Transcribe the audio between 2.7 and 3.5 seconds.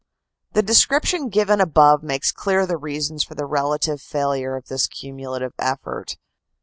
reasons for the